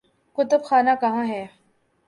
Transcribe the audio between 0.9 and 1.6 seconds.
کہاں ہے؟